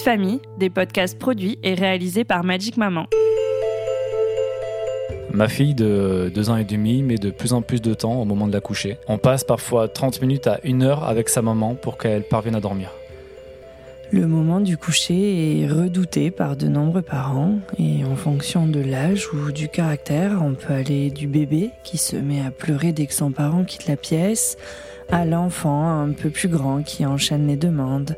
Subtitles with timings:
[0.00, 3.06] Famille, des podcasts produits et réalisés par Magic Maman.
[5.32, 8.24] Ma fille de deux ans et demi met de plus en plus de temps au
[8.24, 8.98] moment de la coucher.
[9.08, 12.60] On passe parfois 30 minutes à une heure avec sa maman pour qu'elle parvienne à
[12.60, 12.90] dormir.
[14.10, 19.28] Le moment du coucher est redouté par de nombreux parents et en fonction de l'âge
[19.34, 23.12] ou du caractère, on peut aller du bébé qui se met à pleurer dès que
[23.12, 24.56] son parent quitte la pièce
[25.10, 28.16] à l'enfant un peu plus grand qui enchaîne les demandes.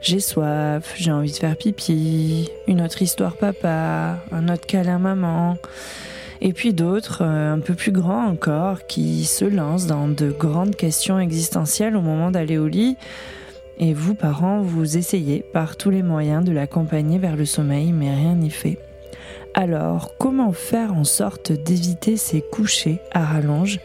[0.00, 5.56] J'ai soif, j'ai envie de faire pipi, une autre histoire papa, un autre câlin maman.
[6.40, 10.76] Et puis d'autres, euh, un peu plus grands encore, qui se lancent dans de grandes
[10.76, 12.96] questions existentielles au moment d'aller au lit.
[13.78, 18.14] Et vous, parents, vous essayez par tous les moyens de l'accompagner vers le sommeil, mais
[18.14, 18.78] rien n'y fait.
[19.54, 23.80] Alors, comment faire en sorte d'éviter ces couchers à rallonge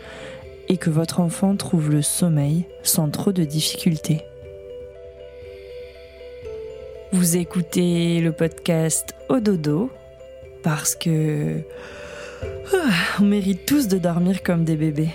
[0.68, 4.22] et que votre enfant trouve le sommeil sans trop de difficultés?
[7.14, 9.92] Vous écoutez le podcast Au dodo
[10.64, 11.60] parce que
[12.74, 15.10] ah, on mérite tous de dormir comme des bébés.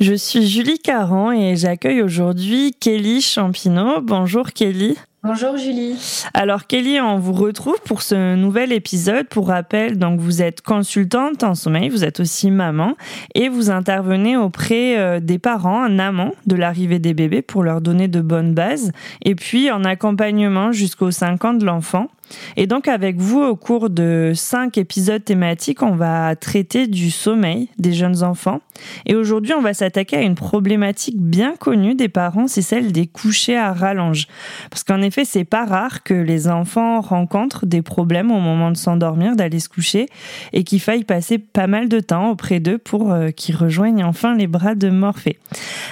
[0.00, 4.00] Je suis Julie Caran et j'accueille aujourd'hui Kelly Champineau.
[4.00, 4.96] Bonjour Kelly.
[5.26, 5.98] Bonjour Julie.
[6.34, 9.26] Alors Kelly, on vous retrouve pour ce nouvel épisode.
[9.26, 12.94] Pour rappel, donc vous êtes consultante en sommeil, vous êtes aussi maman
[13.34, 17.80] et vous intervenez auprès euh, des parents en amont de l'arrivée des bébés pour leur
[17.80, 22.10] donner de bonnes bases et puis en accompagnement jusqu'aux 5 ans de l'enfant.
[22.56, 27.68] Et donc avec vous, au cours de cinq épisodes thématiques, on va traiter du sommeil
[27.78, 28.60] des jeunes enfants.
[29.06, 33.06] Et aujourd'hui, on va s'attaquer à une problématique bien connue des parents, c'est celle des
[33.06, 34.26] couchers à rallonge.
[34.70, 38.76] Parce qu'en effet, c'est pas rare que les enfants rencontrent des problèmes au moment de
[38.76, 40.06] s'endormir, d'aller se coucher,
[40.52, 44.34] et qu'il faille passer pas mal de temps auprès d'eux pour euh, qu'ils rejoignent enfin
[44.34, 45.38] les bras de Morphée.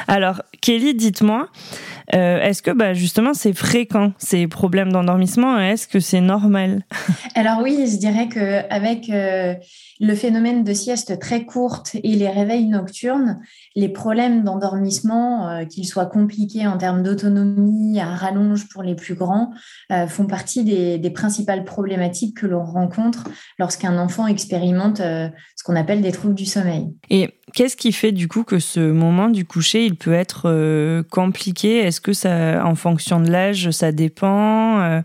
[0.08, 1.48] Alors, Kelly, dites-moi,
[2.14, 5.58] euh, est-ce que bah, justement c'est fréquent ces problèmes d'endormissement?
[5.58, 6.84] Est-ce que c'est normal.
[7.34, 9.54] Alors oui, je dirais que avec euh,
[10.00, 13.40] le phénomène de sieste très courte et les réveils nocturnes,
[13.76, 19.14] les problèmes d'endormissement, euh, qu'ils soient compliqués en termes d'autonomie, à rallonge pour les plus
[19.14, 19.52] grands,
[20.08, 23.24] font partie des, principales problématiques que l'on rencontre
[23.58, 25.02] lorsqu'un enfant expérimente
[25.62, 26.94] qu'on appelle des troubles du sommeil.
[27.10, 31.02] Et Qu'est-ce qui fait du coup que ce moment du coucher, il peut être euh,
[31.02, 31.78] compliqué?
[31.78, 34.80] Est-ce que ça, en fonction de l'âge, ça dépend?
[34.80, 35.02] Euh,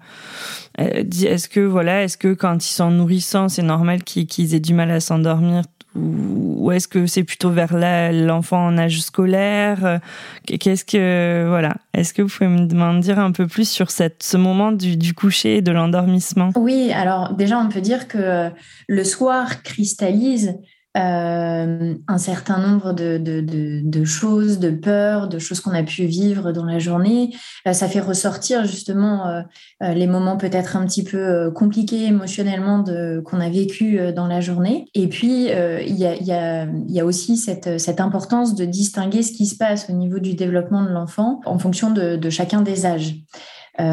[0.80, 4.74] euh, Est-ce que voilà, est-ce que quand ils sont nourrissants, c'est normal qu'ils aient du
[4.74, 5.64] mal à s'endormir
[5.96, 7.76] ou est-ce que c'est plutôt vers
[8.12, 10.00] l'enfant en âge scolaire?
[10.46, 11.76] Qu'est-ce que voilà.
[11.94, 15.14] Est-ce que vous pouvez me dire un peu plus sur cette, ce moment du, du
[15.14, 16.52] coucher et de l'endormissement?
[16.56, 18.52] Oui, alors déjà on peut dire que
[18.88, 20.58] le soir cristallise
[20.98, 26.66] euh, un certain nombre de, choses, de peurs, de choses qu'on a pu vivre dans
[26.66, 27.36] la journée.
[27.68, 32.84] Euh, ça fait ressortir justement euh, les moments peut-être un petit peu compliqués émotionnellement
[33.24, 34.86] qu'on a vécu dans la journée.
[34.96, 39.94] Et puis, il y a, aussi cette, importance de distinguer ce qui se passe au
[39.94, 43.16] niveau du développement de l'enfant en fonction de, chacun des âges.
[43.80, 43.84] Euh,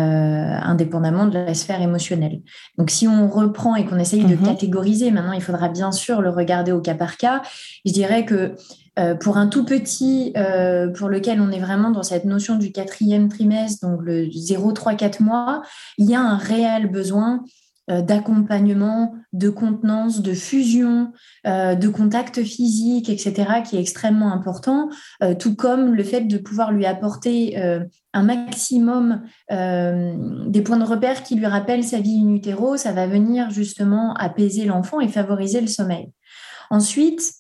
[0.63, 2.41] indépendamment de la sphère émotionnelle.
[2.79, 4.43] Donc, si on reprend et qu'on essaye de mhm.
[4.43, 7.43] catégoriser, maintenant, il faudra bien sûr le regarder au cas par cas.
[7.85, 8.55] Je dirais que
[8.99, 12.73] euh, pour un tout petit, euh, pour lequel on est vraiment dans cette notion du
[12.73, 15.61] quatrième trimestre, donc le 0, 3, 4 mois,
[15.99, 17.45] il y a un réel besoin
[17.89, 21.13] d'accompagnement, de contenance, de fusion,
[21.47, 24.89] euh, de contact physique, etc., qui est extrêmement important,
[25.23, 27.57] euh, tout comme le fait de pouvoir lui apporter
[28.13, 33.07] un maximum des points de repère qui lui rappellent sa vie in utero, ça va
[33.07, 36.11] venir justement apaiser l'enfant et favoriser le sommeil.
[36.71, 37.33] Ensuite,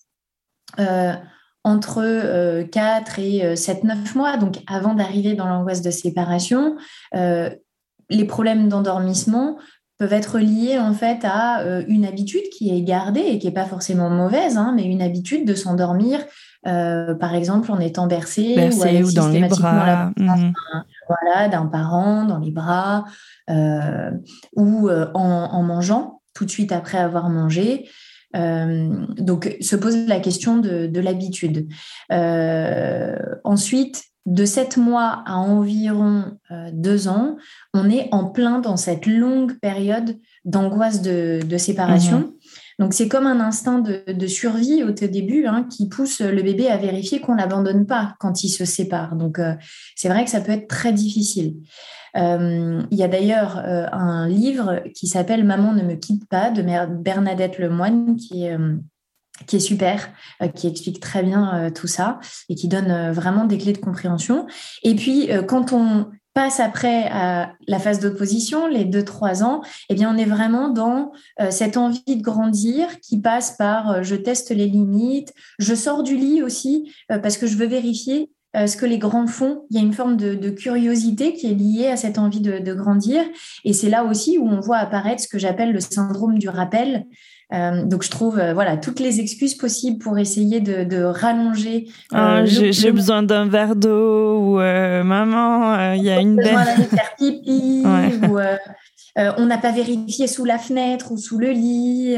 [1.64, 6.76] entre 4 et 7-9 mois, donc avant d'arriver dans l'angoisse de séparation,
[7.12, 9.58] les problèmes d'endormissement
[9.98, 13.52] peuvent être liées en fait à euh, une habitude qui est gardée et qui n'est
[13.52, 16.20] pas forcément mauvaise, hein, mais une habitude de s'endormir,
[16.66, 20.52] euh, par exemple en étant bercé, ou, dans les bras, mhm.
[21.08, 23.04] voilà, d'un parent dans les bras,
[23.50, 24.10] euh,
[24.56, 27.88] ou en, mangeant tout de suite après avoir mangé.
[28.34, 31.68] donc, se pose la question de, de l'habitude.
[33.44, 36.38] ensuite, de 7 mois à environ
[36.72, 37.36] 2 ans,
[37.74, 42.18] on est en plein dans cette longue période d'angoisse de, séparation.
[42.18, 42.32] Mhm.
[42.78, 46.76] Donc c'est comme un instinct de, survie au début hein, qui pousse le bébé à
[46.76, 49.16] vérifier qu'on l'abandonne pas quand il se sépare.
[49.16, 49.54] Donc euh,
[49.94, 51.56] c'est vrai que ça peut être très difficile.
[52.16, 56.50] Euh, il y a d'ailleurs euh, un livre qui s'appelle Maman ne me quitte pas
[56.50, 58.56] de Bernadette Lemoine qui est
[59.46, 60.10] qui est super,
[60.54, 64.46] qui explique très bien tout ça et qui donne vraiment des clés de compréhension.
[64.84, 70.12] Et puis, quand on passe après à la phase d'opposition, les 2-3 ans, eh bien,
[70.12, 74.50] on est vraiment dans euh, cette envie de grandir qui passe par euh, je teste
[74.50, 78.30] les limites, je sors du lit aussi euh, parce que je veux vérifier
[78.68, 79.64] ce que les grands font.
[79.70, 83.24] Il y a une forme de, curiosité qui est liée à cette envie de grandir.
[83.64, 87.04] Et c'est là aussi où on voit apparaître ce que j'appelle le syndrome du rappel,
[87.52, 91.86] euh, donc je trouve euh, voilà toutes les excuses possibles pour essayer de, rallonger.
[92.12, 96.84] Euh, ah, j'ai besoin d'un verre d'eau ou maman, il y a une besoin d'aller
[96.84, 97.84] faire pipi
[98.28, 98.38] ou
[99.16, 102.16] on n'a pas vérifié sous la fenêtre ou sous le lit.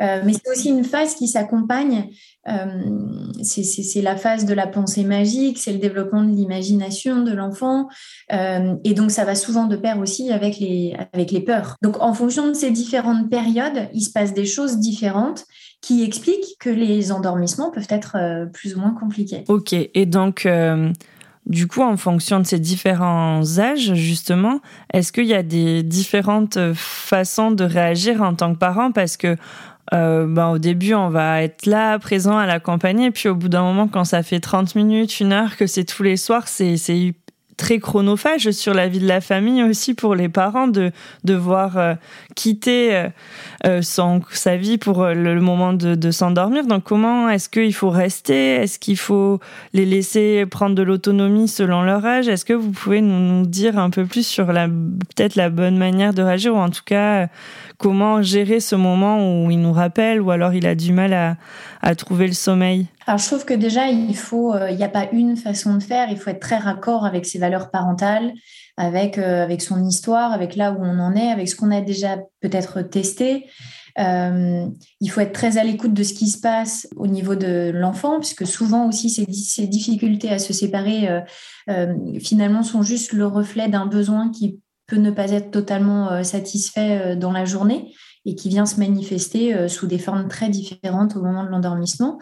[0.00, 2.10] Mais c'est aussi une phase qui s'accompagne
[2.48, 7.88] euh, c'est la phase de la pensée magique, c'est le développement de l'imagination de l'enfant.
[8.32, 11.76] Euh, et donc, ça va souvent de pair aussi avec les, avec les peurs.
[11.82, 15.44] Donc, en fonction de ces différentes périodes, il se passe des choses différentes
[15.82, 19.44] qui expliquent que les endormissements peuvent être euh, plus ou moins compliqués.
[19.48, 20.48] Ok, et donc...
[21.46, 24.60] Du coup, en fonction de ces différents âges, justement,
[24.92, 28.92] est-ce qu'il y a des différentes façons de réagir en tant que parent?
[28.92, 29.36] Parce que
[29.92, 33.06] ben, au début, on va être là, présent à l'accompagner.
[33.06, 35.84] Et puis au bout d'un moment, quand ça fait 30 minutes, une heure, que c'est
[35.84, 36.76] tous les soirs, c'est
[37.60, 40.92] très chronophage sur la vie de la famille aussi pour les parents de
[41.24, 41.94] devoir euh,
[42.34, 43.08] quitter euh,
[43.66, 46.66] euh, son, sa vie pour le, moment de, de s'endormir.
[46.66, 48.54] Donc comment est-ce qu'il faut rester?
[48.54, 49.40] Est-ce qu'il faut
[49.74, 52.28] les laisser prendre de l'autonomie selon leur âge?
[52.28, 55.76] Est-ce que vous pouvez nous, nous, dire un peu plus sur la peut-être la bonne
[55.76, 57.28] manière de réagir ou en tout cas
[57.80, 61.36] comment gérer ce moment où il nous rappelle ou alors il a du mal
[61.82, 65.08] à, trouver le sommeil alors, je trouve que déjà, il faut, euh, n'y a pas
[65.10, 66.10] une façon de faire.
[66.10, 68.32] Il faut être très raccord avec ses valeurs parentales,
[68.76, 71.80] avec, euh, avec son histoire, avec là où on en est, avec ce qu'on a
[71.80, 73.46] déjà peut-être testé.
[73.98, 74.64] Euh,
[75.00, 78.20] il faut être très à l'écoute de ce qui se passe au niveau de l'enfant,
[78.20, 81.08] puisque souvent aussi ces, ces difficultés à se séparer,
[82.20, 84.60] finalement, sont juste le reflet d'un besoin qui
[84.90, 87.94] peut ne pas être totalement satisfait dans la journée
[88.26, 92.18] et qui vient se manifester sous des formes très différentes au moment de l'endormissement.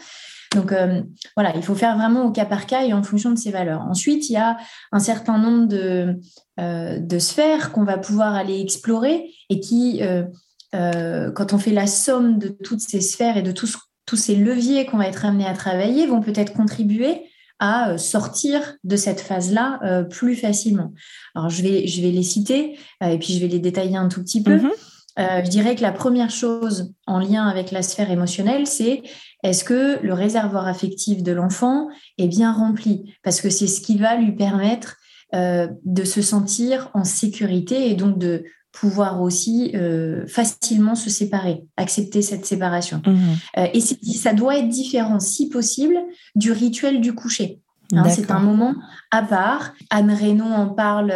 [0.55, 1.03] Donc euh,
[1.37, 3.83] voilà, il faut faire vraiment au cas par cas et en fonction de ses valeurs.
[3.83, 4.57] Ensuite, il y a
[4.93, 6.17] un certain nombre de,
[6.59, 11.87] euh, de sphères qu'on va pouvoir aller explorer et qui, euh, quand on fait la
[11.87, 13.77] somme de toutes ces sphères et de tous,
[14.07, 17.28] tous ces leviers qu'on va être amené à travailler, vont peut-être contribuer
[17.59, 20.93] à sortir de cette phase-là plus facilement.
[21.35, 24.23] Alors, je vais, je vais les citer et puis je vais les détailler un tout
[24.23, 24.57] petit peu.
[24.57, 25.45] Mm-hmm.
[25.45, 29.03] je dirais que la première chose en lien avec la sphère émotionnelle, c'est
[29.43, 31.89] est-ce que le réservoir affectif de l'enfant
[32.19, 33.15] est bien rempli?
[33.23, 34.97] Parce que c'est ce qui va lui permettre
[35.35, 38.45] euh, de se sentir en sécurité et donc de
[38.81, 43.03] pouvoir aussi euh, facilement se séparer, accepter cette séparation.
[43.05, 43.17] Mmh.
[43.59, 45.97] Euh, et ça doit être différent, si possible,
[46.35, 47.61] du rituel du coucher.
[47.93, 48.75] Hein, c'est un moment
[49.11, 49.73] à part.
[49.89, 51.11] Anne Reynaud en parle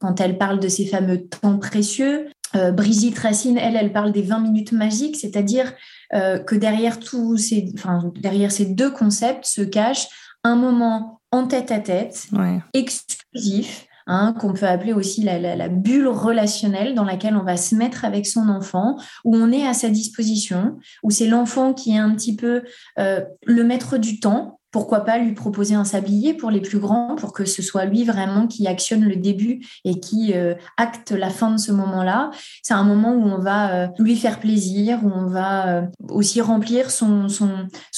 [0.00, 2.26] quand elle parle de ces fameux temps précieux.
[2.52, 5.72] Brigitte Racine, elle, elle parle des 20 minutes magiques, c'est-à-dire
[6.12, 10.08] euh, que derrière, tous ces, enfin, derrière ces deux concepts se cache
[10.42, 12.26] un moment en tête à tête,
[12.74, 18.04] exclusif, hein, qu'on peut appeler aussi la, bulle relationnelle dans laquelle on va se mettre
[18.04, 22.14] avec son enfant, où on est à sa disposition, où c'est l'enfant qui est un
[22.14, 22.62] petit peu
[22.98, 27.16] euh, le maître du temps, pourquoi pas lui proposer un sablier pour les plus grands,
[27.16, 31.30] pour que ce soit lui vraiment qui actionne le début et qui euh, acte la
[31.30, 32.30] fin de ce moment-là.
[32.62, 36.90] C'est un moment où on va euh, lui faire plaisir, où on va aussi remplir
[36.90, 37.28] son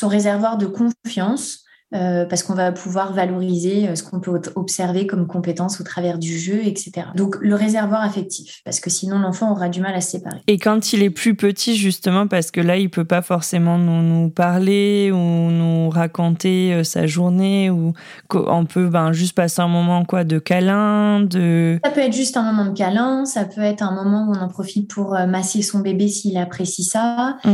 [0.02, 1.62] réservoir de confiance
[1.94, 6.18] euh, parce qu'on va pouvoir valoriser euh, ce qu'on peut observer comme compétences au travers
[6.18, 7.08] du jeu, etc.
[7.14, 10.40] Donc le réservoir affectif, parce que sinon l'enfant aura du mal à se séparer.
[10.46, 14.00] Et quand il est plus petit, justement, parce que là, il peut pas forcément nous,
[14.02, 17.92] nous parler ou nous raconter euh, sa journée, ou
[18.32, 21.78] on peut ben, juste passer un moment quoi de câlin, de...
[21.84, 24.40] Ça peut être juste un moment de câlin, ça peut être un moment où on
[24.40, 27.50] en profite pour masser son bébé s'il apprécie ça, mmh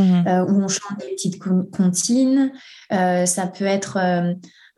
[0.49, 2.53] où on chante des petites comptines.
[2.91, 3.99] Ça peut être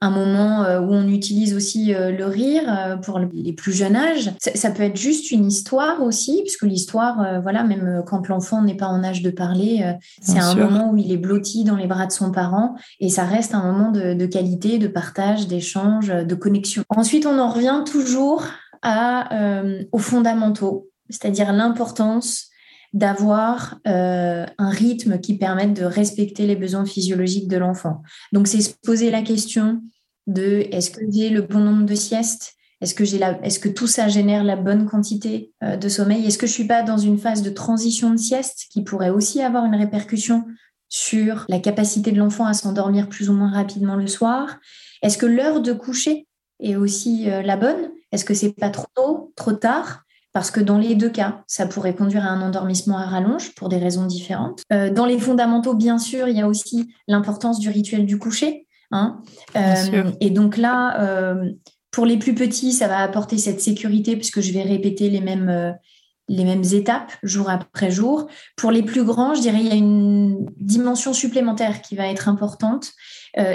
[0.03, 3.97] un moment euh, où on utilise aussi euh, le rire euh, pour les plus jeunes
[3.97, 4.33] âges.
[4.39, 8.87] Ça, peut être juste une histoire aussi, puisque l'histoire, voilà, même quand l'enfant n'est pas
[8.87, 12.13] en âge de parler, c'est un moment où il est blotti dans les bras de
[12.13, 16.85] son parent et ça reste un moment de, qualité, de partage, d'échange, de connexion.
[16.89, 18.45] Ensuite, on en revient toujours
[18.83, 19.29] à,
[19.93, 22.50] aux fondamentaux, c'est-à-dire l'importance
[22.93, 28.03] d'avoir un rythme qui permette de respecter les besoins physiologiques de l'enfant.
[28.33, 29.83] Donc, c'est se poser la question
[30.27, 32.55] de est-ce que j'ai le bon nombre de siestes?
[32.81, 36.27] Est-ce que, j'ai est-ce que tout ça génère la bonne quantité euh, de sommeil?
[36.27, 39.11] Est-ce que je ne suis pas dans une phase de transition de sieste qui pourrait
[39.11, 40.47] aussi avoir une répercussion
[40.89, 44.59] sur la capacité de l'enfant à s'endormir plus ou moins rapidement le soir?
[45.03, 46.27] Est-ce que l'heure de coucher
[46.59, 47.91] est aussi euh, la bonne?
[48.13, 50.05] Est-ce que c'est pas trop tôt, trop tard?
[50.33, 53.69] Parce que dans les deux cas, ça pourrait conduire à un endormissement à rallonge pour
[53.69, 54.63] des raisons différentes.
[54.73, 58.67] Euh, dans les fondamentaux, bien sûr, il y a aussi l'importance du rituel du coucher.
[58.93, 59.21] Hein.
[59.57, 61.51] Euh, et donc là, euh,
[61.91, 65.77] pour les plus petits, ça va apporter cette sécurité puisque je vais répéter les mêmes,
[66.29, 68.29] les mêmes étapes jour après jour.
[68.57, 72.29] Pour les plus grands, je dirais il y a une dimension supplémentaire qui va être
[72.29, 72.93] importante.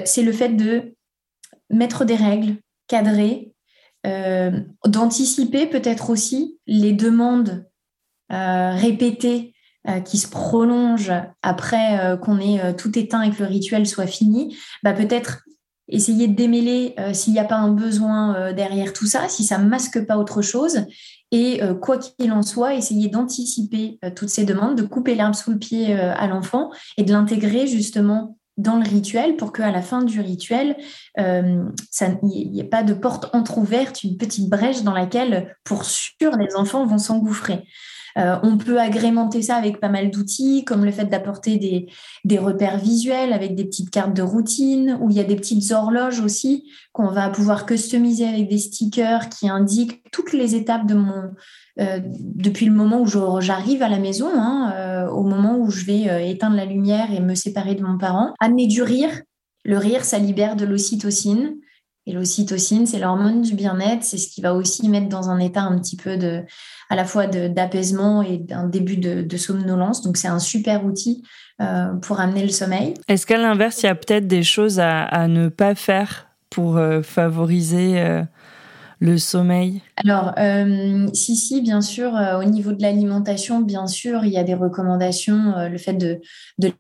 [0.04, 0.96] c'est le fait de
[1.70, 3.55] mettre des règles, cadrer,
[4.86, 7.66] d'anticiper peut-être aussi les demandes
[8.30, 9.56] répétées
[9.88, 11.12] euh, qui se prolonge
[11.44, 15.44] après euh, qu'on ait euh, tout éteint et que le rituel soit fini, bah peut-être
[15.88, 20.04] essayer de démêler s'il n'y a pas un besoin derrière tout ça, si ça masque
[20.08, 20.80] pas autre chose.
[21.32, 25.60] Et quoi qu'il en soit, essayer d'anticiper toutes ces demandes, de couper l'herbe sous le
[25.60, 30.22] pied à l'enfant et de l'intégrer justement dans le rituel pour qu'à la fin du
[30.22, 30.78] rituel,
[31.18, 31.72] il
[32.24, 36.86] n'y ait pas de porte entr'ouverte, une petite brèche dans laquelle, pour sûr, les enfants
[36.86, 37.66] vont s'engouffrer.
[38.18, 42.78] Euh, on peut agrémenter ça avec pas mal d'outils, comme le fait d'apporter des, repères
[42.78, 46.70] visuels avec des petites cartes de routine, où il y a des petites horloges aussi
[46.94, 51.32] qu'on va pouvoir customiser avec des stickers qui indiquent toutes les étapes de mon,
[51.80, 55.86] euh, depuis le moment où j'arrive à la maison, hein, euh, au moment où je
[55.86, 58.34] vais éteindre la lumière et me séparer de mon parent.
[58.40, 59.22] Amener du rire.
[59.66, 61.56] Le rire, ça libère de l'ocytocine.
[62.08, 65.62] Et l'ocytocine, c'est l'hormone du bien-être, c'est ce qui va aussi mettre dans un état
[65.62, 66.44] un petit peu de,
[66.90, 70.02] à la fois d'apaisement et d'un début de, somnolence.
[70.02, 71.24] Donc c'est un super outil
[71.62, 72.94] euh, pour amener le sommeil.
[73.08, 77.02] Est-ce qu'à l'inverse, il y a peut-être des choses à, ne pas faire pour euh,
[77.02, 78.24] favoriser euh,
[79.00, 79.82] le sommeil?
[79.98, 84.38] Alors, euh, si, si, bien sûr, euh, au niveau de l'alimentation, bien sûr, il y
[84.38, 86.20] a des recommandations, euh, le fait de,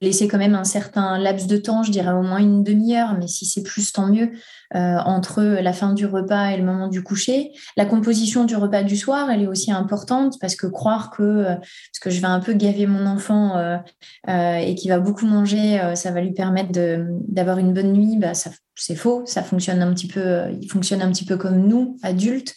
[0.01, 3.27] laisser quand même un certain laps de temps, je dirais au moins une demi-heure, mais
[3.27, 4.31] si c'est plus, tant mieux,
[4.73, 7.51] entre la fin du repas et le moment du coucher.
[7.77, 11.99] La composition du repas du soir, elle est aussi importante parce que croire que, parce
[12.01, 13.53] que je vais un peu gaver mon enfant
[14.27, 18.49] et qu'il va beaucoup manger, ça va lui permettre d'avoir une bonne nuit, bah, ça
[18.75, 21.97] c'est faux, ça fonctionne un petit peu, euh, il fonctionne un petit peu comme nous,
[22.03, 22.55] adultes.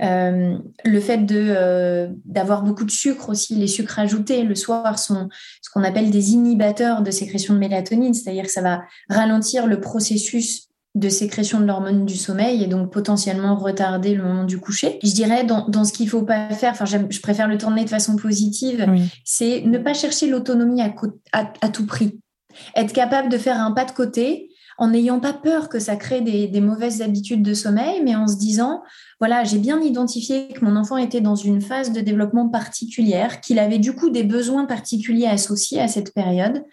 [0.00, 4.96] Euh, le fait de euh, d'avoir beaucoup de sucre aussi, les sucres ajoutés le soir
[4.96, 5.28] sont
[5.60, 9.80] ce qu'on appelle des inhibateurs de sécrétion de mélatonine, c'est-à-dire que ça va ralentir le
[9.80, 14.98] processus de sécrétion de l'hormone du sommeil et donc potentiellement retarder le moment du coucher.
[15.02, 17.90] Je dirais dans, dans ce qu'il faut pas faire, enfin je préfère le tourner de
[17.90, 18.86] façon positive,
[19.24, 20.92] c'est ne pas chercher l'autonomie à,
[21.32, 22.18] à, tout prix.
[22.74, 24.48] Être capable de faire un pas de côté,
[24.78, 28.36] en n'ayant pas peur que ça crée des, mauvaises habitudes de sommeil, mais en se
[28.36, 28.82] disant,
[29.18, 33.58] voilà, j'ai bien identifié que mon enfant était dans une phase de développement particulière, qu'il
[33.58, 36.64] avait du coup des besoins particuliers associés à cette période.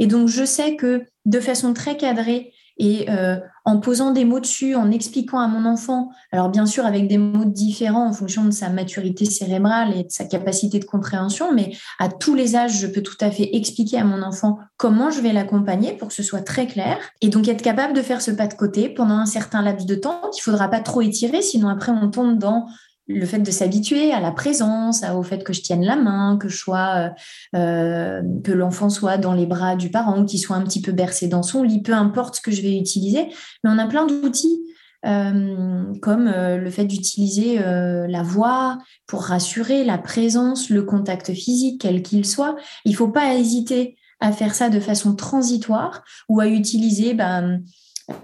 [0.00, 4.40] Et donc, je sais que de façon très cadrée, et euh, en posant des mots
[4.40, 8.44] dessus, en expliquant à mon enfant, alors bien sûr avec des mots différents en fonction
[8.44, 12.78] de sa maturité cérébrale et de sa capacité de compréhension, mais à tous les âges,
[12.78, 16.14] je peux tout à fait expliquer à mon enfant comment je vais l'accompagner pour que
[16.14, 16.98] ce soit très clair.
[17.20, 19.94] Et donc être capable de faire ce pas de côté pendant un certain laps de
[19.94, 22.66] temps qu'il faudra pas trop étirer, sinon après on tombe dans
[23.08, 26.48] le fait de s'habituer à la présence, au fait que je tienne la main, que
[26.48, 27.12] je sois,
[27.54, 30.92] euh, euh, que l'enfant soit dans les bras du parent, qu'il soit un petit peu
[30.92, 33.26] bercé dans son lit, peu importe ce que je vais utiliser.
[33.64, 34.62] Mais on a plein d'outils
[35.04, 42.02] euh, comme le fait d'utiliser la voix pour rassurer, la présence, le contact physique, quel
[42.02, 42.56] qu'il soit.
[42.84, 47.62] Il ne faut pas hésiter à faire ça de façon transitoire ou à utiliser ben,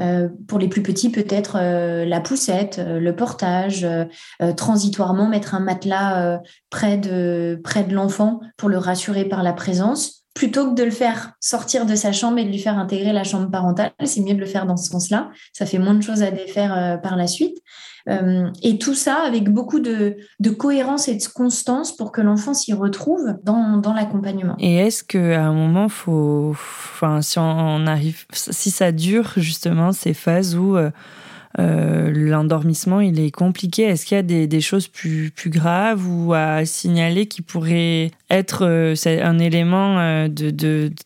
[0.01, 3.87] euh, pour les plus petits, peut-être euh, la poussette, euh, le portage,
[4.57, 6.41] transitoirement mettre un matelas
[6.71, 10.25] près de, près de l'enfant pour le rassurer par la présence.
[10.39, 13.25] Plutôt que de le faire sortir de sa chambre et de lui faire intégrer la
[13.25, 15.31] chambre parentale, c'est mieux de le faire dans ce sens-là.
[15.53, 17.59] Ça fait moins de choses à défaire euh, par la suite.
[18.09, 20.17] Euh, et tout ça avec beaucoup de,
[20.57, 24.55] cohérence et de constance pour que l'enfant s'y retrouve dans, l'accompagnement.
[24.61, 30.15] Et est-ce qu'à un moment, faut, enfin, si on arrive, si ça dure justement ces
[30.15, 30.91] phases où euh,
[31.59, 33.85] euh, l'endormissement il est compliqué.
[33.85, 38.67] Est-ce qu'il y a des, choses plus, plus graves ou à signaler qui pourraient être
[38.67, 40.29] euh, un élément euh,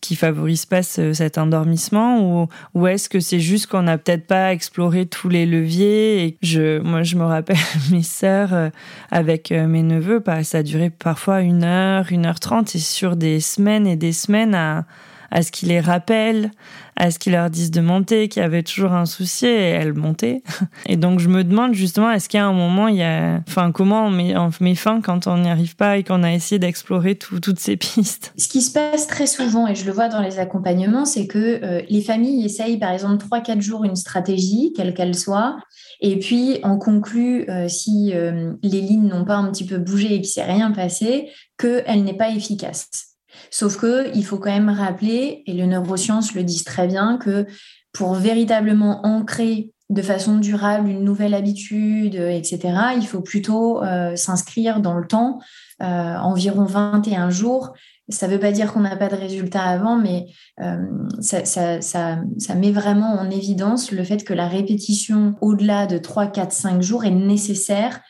[0.00, 4.52] qui favorise pas cet endormissement ou, ou est-ce que c'est juste qu'on n'a peut-être pas
[4.52, 7.56] exploré tous les leviers je, moi je me rappelle
[7.92, 8.70] mes sœurs
[9.10, 13.40] avec mes neveux, bah, ça duré parfois une heure, une heure trente et sur des
[13.40, 14.84] semaines et des semaines à
[15.32, 16.50] à ce qu'ils les rappellent,
[16.96, 19.94] à ce qu'ils leur disent de monter, qu'il y avait toujours un souci et elles
[19.94, 20.42] montaient.
[20.86, 23.40] Et donc je me demande justement, est-ce qu'il y a un moment, il y a,
[23.48, 27.14] enfin comment on met, fin quand on n'y arrive pas et qu'on a essayé d'explorer
[27.14, 28.34] toutes ces pistes?
[28.36, 31.64] Ce qui se passe très souvent, et je le vois dans les accompagnements, c'est que
[31.64, 35.56] euh, les familles essayent par exemple 3-4 jours une stratégie, quelle qu'elle soit,
[36.02, 40.14] et puis on conclut, euh, si euh, les lignes n'ont pas un petit peu bougé
[40.14, 43.11] et qu'il s'est rien passé, qu'elle n'est pas efficace.
[43.50, 47.46] Sauf que il faut quand même rappeler, et les neurosciences le disent très bien, que
[47.92, 52.60] pour véritablement ancrer de façon durable une nouvelle habitude, etc.,
[52.96, 55.38] il faut plutôt euh, s'inscrire dans le temps,
[55.82, 57.74] euh, environ 21 jours.
[58.08, 60.26] Ça ne veut pas dire qu'on n'a pas de résultat avant, mais
[60.60, 60.76] euh,
[61.20, 66.52] ça, ça, met vraiment en évidence le fait que la répétition au-delà de 3, 4,
[66.52, 68.00] 5 jours est nécessaire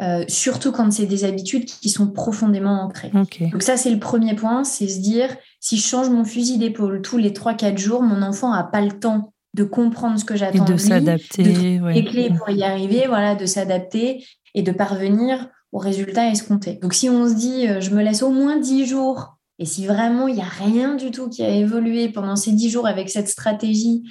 [0.00, 3.10] euh, surtout quand c'est des habitudes qui sont profondément ancrées.
[3.52, 5.28] Donc ça, c'est le premier point, c'est se dire,
[5.60, 8.92] si je change mon fusil d'épaule tous les 3-4 jours, mon enfant n'a pas le
[8.92, 13.04] temps de comprendre ce que j'attends de, de s'adapter, de les clés pour y arriver,
[13.06, 16.78] voilà, de s'adapter et de parvenir au résultat escompté.
[16.80, 19.86] Donc si on se dit, euh, je me laisse au moins 10 jours, et si
[19.86, 23.10] vraiment il n'y a rien du tout qui a évolué pendant ces 10 jours avec
[23.10, 24.04] cette stratégie,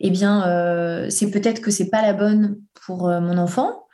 [0.00, 3.84] eh bien, euh, c'est peut-être que c'est pas la bonne pour mon enfant.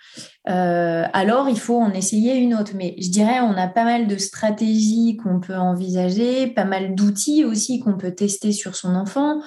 [0.48, 2.72] Euh, alors il faut en essayer une autre.
[2.74, 7.44] Mais je dirais, on a pas mal de stratégies qu'on peut envisager, pas mal d'outils
[7.44, 9.40] aussi qu'on peut tester sur son enfant.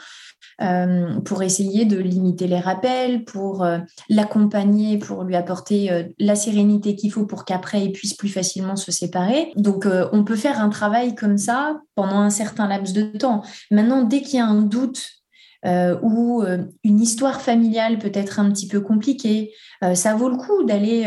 [0.62, 3.77] Euh, pour essayer de limiter les rappels, pour euh,
[4.10, 8.91] l'accompagner, pour lui apporter la sérénité qu'il faut pour qu'après il puisse plus facilement se
[8.91, 9.53] séparer.
[9.56, 13.41] Donc on peut faire un travail comme ça pendant un certain laps de temps.
[13.72, 15.19] Maintenant, dès qu'il y a un doute
[15.66, 19.51] ou euh, une histoire familiale peut être un petit peu compliquée,
[19.84, 21.06] euh, ça vaut le coup d'aller...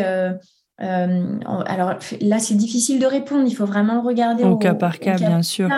[0.79, 5.17] alors là, c'est difficile de répondre, il faut vraiment le regarder au, cas par cas,
[5.17, 5.69] bien sûr.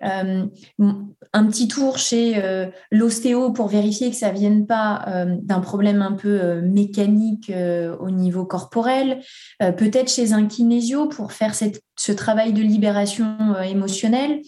[0.00, 2.42] Un petit tour chez
[2.90, 5.04] l'ostéo pour vérifier que ça ne vienne pas
[5.42, 7.52] d'un problème un peu mécanique
[8.00, 9.20] au niveau corporel,
[9.60, 14.40] peut-être chez un kinésio pour faire ce travail de libération émotionnelle.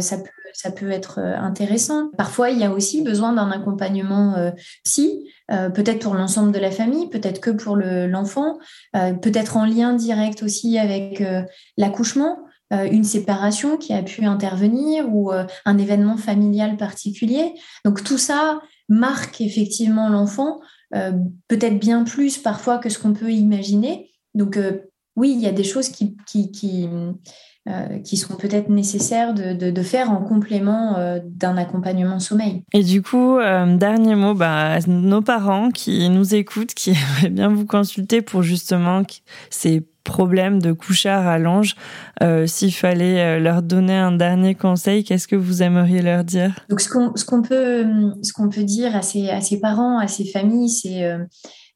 [0.00, 0.18] ça
[0.70, 2.10] peut être euh, intéressant.
[2.16, 4.50] Parfois, il y a aussi besoin d'un accompagnement euh,
[5.50, 8.58] euh, peut-être pour l'ensemble de la famille, peut-être que pour l'enfant,
[8.92, 11.22] peut-être en lien direct aussi avec
[11.76, 12.38] l'accouchement,
[12.72, 17.52] une séparation qui a pu intervenir ou un événement familial particulier.
[17.84, 24.10] Donc tout ça marque effectivement l'enfant, peut-être bien plus parfois que ce qu'on peut imaginer.
[24.34, 24.58] Donc
[25.16, 26.88] oui, il y a des choses qui, qui, qui
[27.68, 32.64] euh, qui seront peut-être nécessaires de, de, faire en complément euh, d'un accompagnement sommeil.
[32.72, 37.50] Et du coup, euh, dernier mot, bah, nos parents qui nous écoutent, qui aimeraient bien
[37.50, 39.04] vous consulter pour justement
[39.48, 41.74] ces problèmes de couchard à l'ange,
[42.46, 46.54] s'il fallait leur donner un dernier conseil, qu'est-ce que vous aimeriez leur dire?
[46.68, 47.86] Donc, ce qu'on qu'on peut,
[48.34, 51.04] qu'on peut dire à ces, à ces parents, à ces familles, c'est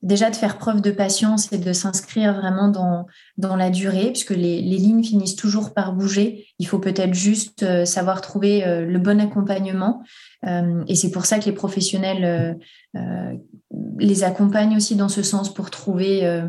[0.03, 3.07] déjà de faire preuve de patience et de s'inscrire vraiment dans,
[3.39, 6.47] dans la durée, puisque les, les, lignes finissent toujours par bouger.
[6.59, 10.03] Il faut peut-être juste euh, savoir trouver euh, le bon accompagnement.
[10.47, 12.57] Euh, et c'est pour ça que les professionnels
[13.99, 16.41] les accompagnent aussi dans ce sens pour trouver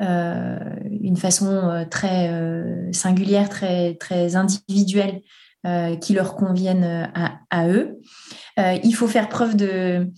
[0.00, 2.30] une façon très
[2.92, 5.22] singulière, très, très individuelle
[6.00, 7.10] qui leur convienne
[7.50, 8.00] à, eux.
[8.58, 10.10] il faut faire preuve de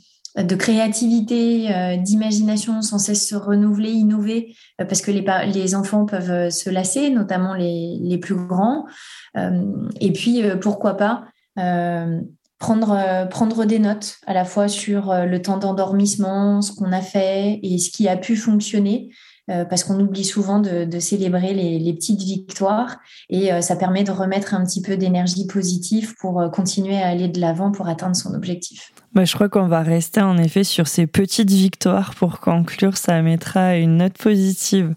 [0.42, 6.04] de créativité, euh, d'imagination sans cesse se renouveler, innover, euh, parce que les, les enfants
[6.04, 8.86] peuvent euh, se lasser, notamment les, les plus grands.
[10.00, 11.24] et puis, pourquoi pas
[12.58, 17.60] prendre, prendre des notes à la fois sur le temps d'endormissement, ce qu'on a fait
[17.62, 19.10] et ce qui a pu fonctionner.
[19.46, 22.98] Parce qu'on oublie souvent de, célébrer les, petites victoires
[23.30, 27.40] et ça permet de remettre un petit peu d'énergie positive pour continuer à aller de
[27.40, 28.92] l'avant pour atteindre son objectif.
[29.16, 32.98] Bah, je crois qu'on va rester en effet sur ces petites victoires pour conclure.
[32.98, 34.94] Ça mettra une note positive.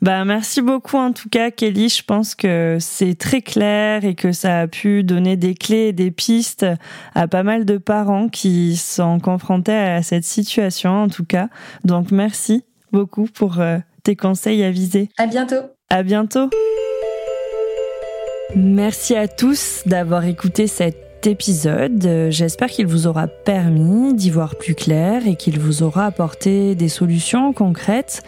[0.00, 1.88] Bah, merci beaucoup en tout cas, Kelly.
[1.88, 5.92] Je pense que c'est très clair et que ça a pu donner des clés et
[5.92, 6.64] des pistes
[7.16, 11.48] à pas mal de parents qui sont confrontés à cette situation en tout cas.
[11.84, 12.62] Donc merci
[12.96, 15.10] beaucoup pour euh, tes conseils avisés.
[15.18, 15.60] À bientôt.
[15.90, 16.48] À bientôt.
[18.54, 22.06] Merci à tous d'avoir écouté cette épisode.
[22.06, 26.74] Euh, j'espère qu'il vous aura permis d'y voir plus clair et qu'il vous aura apporté
[26.74, 28.22] des solutions concrètes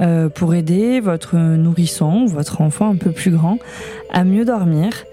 [0.00, 3.58] euh, pour aider votre nourrisson, votre enfant un peu plus grand,
[4.10, 5.04] à mieux dormir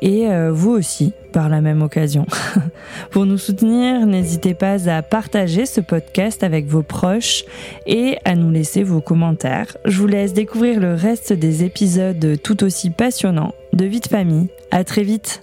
[0.00, 2.26] et euh, vous aussi par la même occasion.
[3.10, 7.44] Pour nous soutenir, n'hésitez pas à partager ce podcast avec vos proches
[7.86, 9.76] et à nous laisser vos commentaires.
[9.84, 14.48] Je vous laisse découvrir le reste des épisodes tout aussi passionnants de Vie de famille.
[14.70, 15.42] À très vite.